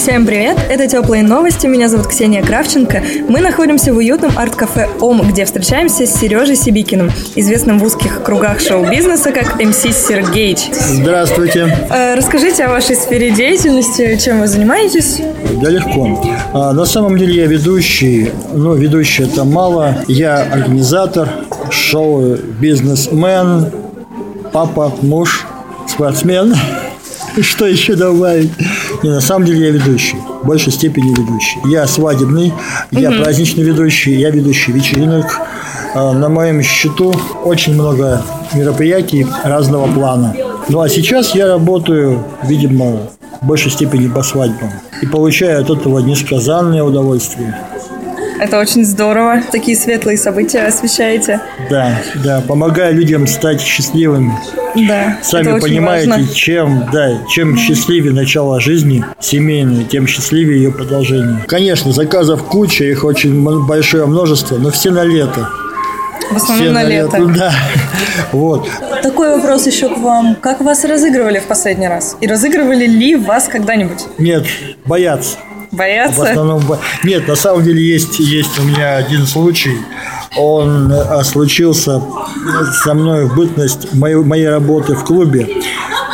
[0.00, 0.56] Всем привет!
[0.70, 1.66] Это «Теплые новости».
[1.66, 3.02] Меня зовут Ксения Кравченко.
[3.28, 8.60] Мы находимся в уютном арт-кафе «Ом», где встречаемся с Сережей Сибикиным, известным в узких кругах
[8.60, 10.70] шоу-бизнеса как МС Сергеич.
[10.72, 11.76] Здравствуйте.
[11.90, 15.20] Э, расскажите о вашей сфере деятельности, чем вы занимаетесь?
[15.60, 16.22] Да легко.
[16.54, 20.04] А, на самом деле я ведущий, ну, ведущий это мало.
[20.06, 21.28] Я организатор,
[21.70, 23.72] шоу-бизнесмен,
[24.52, 25.44] папа, муж,
[25.88, 26.54] спортсмен.
[27.40, 28.50] Что еще добавить?
[29.02, 30.16] Не, на самом деле я ведущий.
[30.42, 31.58] В большей степени ведущий.
[31.66, 32.52] Я свадебный,
[32.90, 35.26] я праздничный ведущий, я ведущий вечеринок.
[35.94, 38.22] А, На моем счету очень много
[38.54, 40.34] мероприятий разного плана.
[40.68, 42.98] Ну а сейчас я работаю, видимо,
[43.40, 44.70] в большей степени по свадьбам.
[45.02, 47.56] И получаю от этого несказанное удовольствие.
[48.40, 49.42] Это очень здорово.
[49.50, 51.40] Такие светлые события освещаете.
[51.70, 54.32] Да, да, помогаю людям стать счастливыми.
[54.86, 56.28] Да, Сами это очень понимаете, важно.
[56.28, 61.44] чем, да, чем счастливее начало жизни семейной, тем счастливее ее продолжение.
[61.46, 65.48] Конечно, заказов куча, их очень большое множество, но все на лето.
[66.30, 67.24] В основном Все на лето.
[67.34, 67.52] Да.
[68.32, 68.68] Вот.
[69.02, 70.36] Такой вопрос еще к вам.
[70.40, 72.16] Как вас разыгрывали в последний раз?
[72.20, 74.04] И разыгрывали ли вас когда-нибудь?
[74.18, 74.44] Нет,
[74.84, 75.38] боятся.
[75.70, 76.22] В Боятся?
[76.30, 79.76] основном бо- Нет, на самом деле есть, есть у меня один случай.
[80.36, 82.02] Он э, случился
[82.84, 85.48] со мной в бытность моей, моей работы в клубе.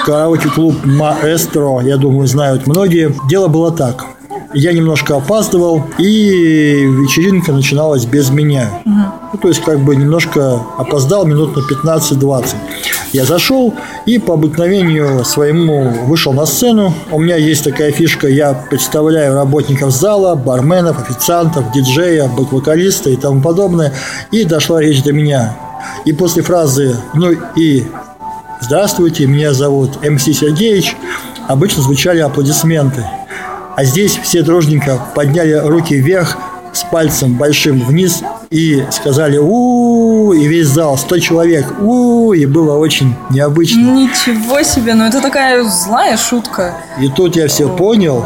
[0.05, 3.15] Караоке-клуб «Маэстро», я думаю, знают многие.
[3.29, 4.05] Дело было так.
[4.53, 8.71] Я немножко опаздывал, и вечеринка начиналась без меня.
[8.85, 12.55] Ну, то есть, как бы немножко опоздал минут на 15-20.
[13.15, 13.73] Я зашел
[14.07, 16.93] и по обыкновению своему вышел на сцену.
[17.13, 23.41] У меня есть такая фишка, я представляю работников зала, барменов, официантов, диджея, бэк-вокалиста и тому
[23.41, 23.93] подобное.
[24.33, 25.57] И дошла речь до меня.
[26.05, 27.85] И после фразы «Ну и
[28.61, 30.97] здравствуйте, меня зовут МС Сергеевич»,
[31.47, 33.07] обычно звучали аплодисменты.
[33.77, 36.37] А здесь все дружненько подняли руки вверх
[36.73, 38.25] с пальцем большим вниз
[38.55, 43.81] и сказали у и весь зал, 100 человек у и было очень необычно.
[43.81, 46.77] Ничего себе, ну это такая злая шутка.
[47.01, 48.25] И тут я все понял,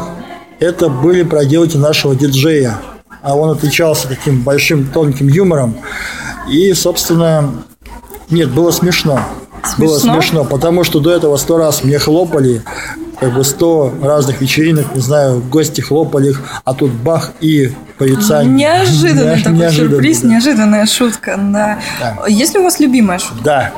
[0.59, 2.77] это были проделки нашего диджея.
[3.23, 5.75] А он отличался таким большим тонким юмором.
[6.47, 7.51] И, собственно,
[8.29, 9.19] нет, было смешно.
[9.79, 10.13] Было Смешно?
[10.13, 12.61] смешно, потому что до этого сто раз мне хлопали,
[13.19, 18.53] как бы сто разных вечеринок, не знаю, гости хлопали их, а тут бах и порицание.
[18.53, 20.27] Неожиданный Не- такой неожиданно, сюрприз, да.
[20.29, 21.79] неожиданная шутка, да.
[21.99, 22.27] Да.
[22.27, 23.43] Есть ли у вас любимая шутка?
[23.43, 23.71] Да,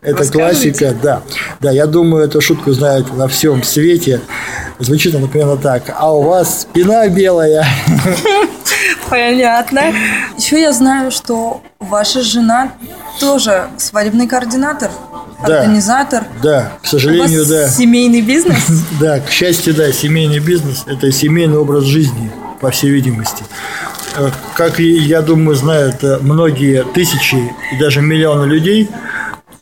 [0.00, 1.22] это классика, да.
[1.60, 4.20] Да, я думаю, эту шутку знают во всем свете.
[4.78, 5.82] Звучит она примерно так.
[5.98, 7.66] А у вас спина белая.
[9.10, 9.92] Понятно.
[10.36, 12.72] Еще я знаю, что ваша жена
[13.18, 14.90] тоже свадебный координатор,
[15.46, 15.60] Да.
[15.60, 16.24] организатор.
[16.42, 17.68] Да, к У сожалению, вас да.
[17.68, 18.56] семейный бизнес?
[19.00, 23.44] Да, к счастью, да, семейный бизнес– это семейный образ жизни, по всей видимости.
[24.16, 27.36] Э, Как я думаю, знают э, многие тысячи
[27.72, 28.90] и даже миллионы людей,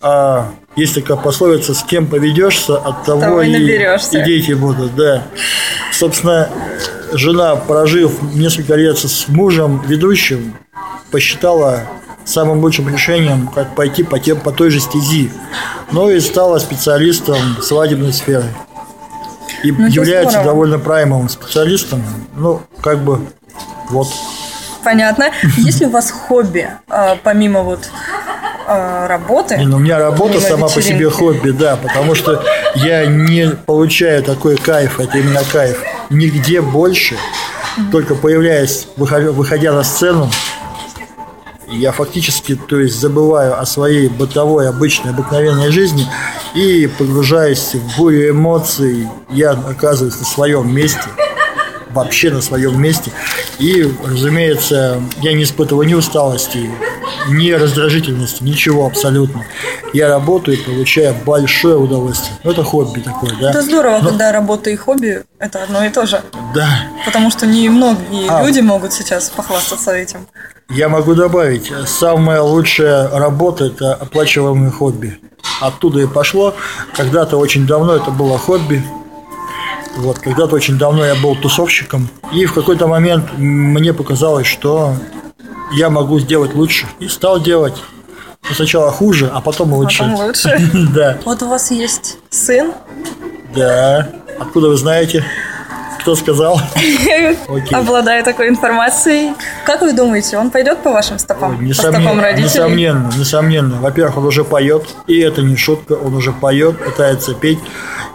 [0.00, 4.18] а есть такая пословица «с кем поведешься, от того, Того и и, наберешься».
[4.18, 4.94] и дети будут».
[4.94, 5.24] Да.
[5.92, 6.48] Собственно,
[7.12, 10.56] жена, прожив несколько лет с мужем ведущим,
[11.10, 11.82] посчитала
[12.26, 15.30] самым лучшим решением, как пойти по, тем, по той же стези.
[15.92, 18.44] Ну и стала специалистом свадебной сферы.
[19.62, 20.50] И Ну, является здорово.
[20.52, 22.02] довольно праймовым специалистом.
[22.34, 23.20] Ну, как бы,
[23.90, 24.08] вот.
[24.84, 25.30] Понятно.
[25.56, 27.88] Есть ли у вас хобби, а, помимо вот
[28.66, 29.56] а, работы?
[29.56, 31.14] Не, ну, у меня работа сама по себе вечеринки?
[31.16, 32.44] хобби, да, потому что
[32.74, 37.16] я не получаю такой кайф, это именно кайф, нигде больше,
[37.90, 40.30] только появляясь, выходя, выходя на сцену,
[41.68, 46.06] я фактически, то есть, забываю о своей бытовой, обычной, обыкновенной жизни
[46.54, 51.08] и погружаясь в бурю эмоций, я оказываюсь на своем месте,
[51.90, 53.10] вообще на своем месте.
[53.58, 56.70] И, разумеется, я не испытываю ни усталости,
[57.28, 59.44] ни раздражительности, ничего абсолютно.
[59.92, 62.36] Я работаю и получаю большое удовольствие.
[62.44, 63.50] Ну, это хобби такое, да?
[63.50, 66.22] Это здорово, Ну, когда работа и хобби– это одно и то же.
[66.54, 66.68] Да.
[67.04, 68.44] Потому что не многие А.
[68.44, 70.26] люди могут сейчас похвастаться этим.
[70.70, 75.18] Я могу добавить, самая лучшая работа– это оплачиваемое хобби.
[75.60, 76.54] Оттуда и пошло.
[76.94, 78.84] Когда-то очень давно это было хобби.
[79.96, 82.08] Вот, когда-то очень давно я был тусовщиком.
[82.34, 84.94] И в какой-то момент мне показалось, что
[85.72, 86.86] я могу сделать лучше.
[86.98, 87.82] И стал делать.
[88.54, 89.98] Сначала хуже, а потом лучше.
[90.04, 90.70] Потом лучше.
[90.94, 92.72] Да, Вот у вас есть сын,
[93.54, 94.08] да.
[94.38, 95.24] Откуда вы знаете?
[96.00, 96.60] Кто сказал?
[97.72, 99.32] Обладая такой информацией.
[99.64, 101.56] Как вы думаете, он пойдет по вашим стопам?
[101.58, 102.44] По стопам Несомненно, родителей?
[102.44, 103.80] несомненно, несомненно.
[103.80, 107.58] Во-первых, он уже поет, и это не шутка, он уже поет, пытается петь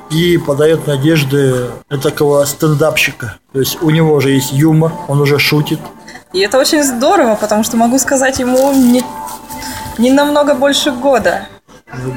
[0.10, 1.66] и подает надежды
[2.02, 3.36] такого стендапщика.
[3.52, 5.80] То есть у него уже есть юмор, он уже шутит.
[6.34, 9.04] И это очень здорово, потому что могу сказать ему не,
[9.98, 11.48] не намного больше года.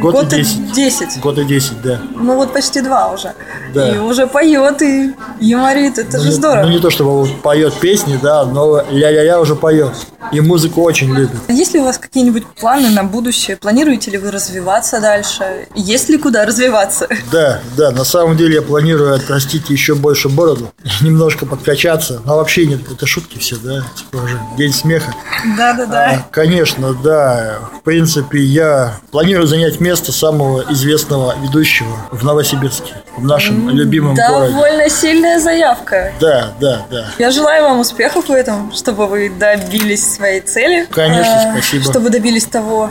[0.01, 0.73] Год, Год и и 10.
[0.75, 1.21] 10.
[1.21, 2.01] Год и 10, да.
[2.15, 3.33] Ну вот почти два уже.
[3.75, 3.89] Да.
[3.95, 5.99] И уже поет и юморит.
[5.99, 6.63] Это же Ну, не- здорово.
[6.67, 9.93] Ну, не то, чтобы он поет песни, да, но ля-ля-ля уже поет.
[10.33, 11.37] И музыку очень любит.
[11.49, 13.57] Есть ли у вас какие-нибудь планы на будущее?
[13.59, 15.67] Планируете ли вы развиваться дальше?
[15.75, 17.09] Есть ли куда развиваться?
[17.31, 20.73] Да, да, на самом деле я планирую отрастить еще больше бороду,
[21.03, 22.23] немножко подкачаться.
[22.25, 25.13] Но вообще нет, это шутки все, да, типа уже день смеха.
[25.59, 26.11] Да-да-да.
[26.11, 27.59] А, Конечно, да.
[27.79, 34.53] В принципе, я планирую занять место самого известного ведущего в Новосибирске, в нашем любимом городе.
[34.53, 36.13] Довольно сильная заявка.
[36.21, 37.07] Да, да, да.
[37.19, 40.87] Я желаю вам успехов в этом, чтобы вы добились своей цели.
[40.91, 41.85] Конечно, А, спасибо.
[41.85, 42.91] Чтобы добились того,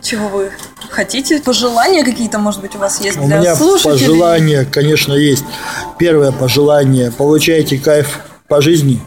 [0.00, 0.52] чего вы
[0.90, 1.40] хотите.
[1.40, 3.98] Пожелания какие-то, может быть, у вас есть У для меня слушателей?
[4.06, 5.44] пожелание, конечно, есть.
[5.98, 7.10] Первое пожелание.
[7.10, 9.00] Получайте кайф по жизни.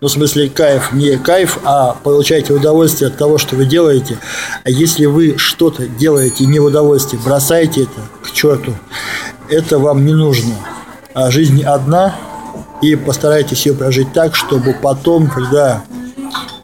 [0.00, 4.16] Ну, в смысле, кайф не кайф, а получайте удовольствие от того, что вы делаете.
[4.64, 8.74] А если вы что-то делаете не в удовольствие, бросайте это к черту.
[9.50, 10.54] Это вам не нужно.
[11.12, 12.14] А жизнь одна,
[12.80, 15.84] и постарайтесь ее прожить так, чтобы потом, когда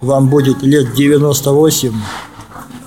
[0.01, 1.93] вам будет лет 98,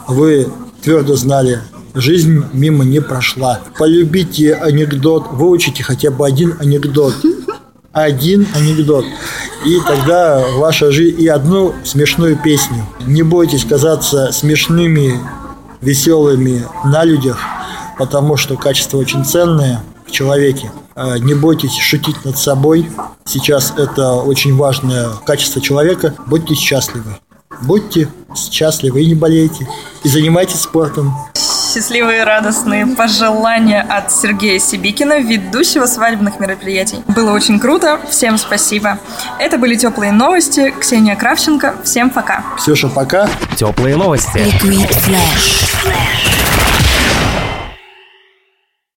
[0.07, 0.47] вы
[0.81, 1.61] твердо знали,
[1.93, 3.59] жизнь мимо не прошла.
[3.77, 7.13] Полюбите анекдот, выучите хотя бы один анекдот.
[7.91, 9.03] Один анекдот.
[9.65, 12.85] И тогда ваша жизнь и одну смешную песню.
[13.07, 15.19] Не бойтесь казаться смешными,
[15.81, 17.39] веселыми на людях,
[17.97, 20.71] потому что качество очень ценное в человеке.
[20.95, 22.89] А, Не бойтесь шутить над собой.
[23.25, 26.13] Сейчас это очень важное качество человека.
[26.27, 27.17] Будьте счастливы.
[27.63, 29.67] Будьте счастливы и не болейте.
[30.03, 31.13] И занимайтесь спортом.
[31.71, 37.03] Счастливые и радостные пожелания от Сергея Сибикина, ведущего свадебных мероприятий.
[37.07, 37.99] Было очень круто.
[38.09, 38.97] Всем спасибо.
[39.37, 40.73] Это были теплые новости.
[40.79, 41.75] Ксения Кравченко.
[41.83, 42.43] Всем пока.
[42.57, 43.29] Ксюша, пока.
[43.55, 44.37] Теплые новости.
[44.37, 46.28] Liquid Flash.